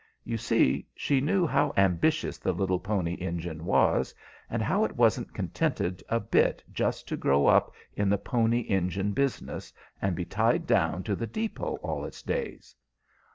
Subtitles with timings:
[0.23, 4.15] You see, she knew how ambitious the little Pony Engine was,
[4.49, 9.11] and how it wasn't contented a bit just to grow up in the pony engine
[9.11, 12.75] business, and be tied down to the depot all its days.